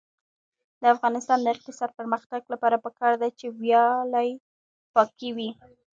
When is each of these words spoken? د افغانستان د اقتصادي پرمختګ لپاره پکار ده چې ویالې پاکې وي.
د 0.81 0.83
افغانستان 0.95 1.37
د 1.41 1.47
اقتصادي 1.55 1.93
پرمختګ 1.99 2.41
لپاره 2.53 2.77
پکار 2.85 3.13
ده 3.21 3.27
چې 3.39 3.47
ویالې 3.61 4.29
پاکې 4.95 5.29
وي. 5.35 5.49